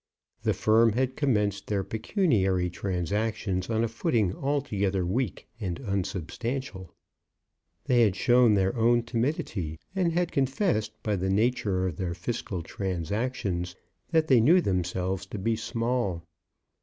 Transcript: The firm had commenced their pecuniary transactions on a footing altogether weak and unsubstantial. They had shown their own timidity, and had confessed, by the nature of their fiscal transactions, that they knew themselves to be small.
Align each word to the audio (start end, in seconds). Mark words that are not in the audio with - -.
The 0.41 0.55
firm 0.55 0.93
had 0.93 1.15
commenced 1.15 1.67
their 1.67 1.83
pecuniary 1.83 2.71
transactions 2.71 3.69
on 3.69 3.83
a 3.83 3.87
footing 3.87 4.33
altogether 4.35 5.05
weak 5.05 5.47
and 5.59 5.79
unsubstantial. 5.79 6.95
They 7.85 8.01
had 8.01 8.15
shown 8.15 8.55
their 8.55 8.75
own 8.75 9.03
timidity, 9.03 9.77
and 9.95 10.11
had 10.11 10.31
confessed, 10.31 11.03
by 11.03 11.17
the 11.17 11.29
nature 11.29 11.85
of 11.85 11.97
their 11.97 12.15
fiscal 12.15 12.63
transactions, 12.63 13.75
that 14.09 14.25
they 14.27 14.41
knew 14.41 14.59
themselves 14.59 15.27
to 15.27 15.37
be 15.37 15.55
small. 15.55 16.25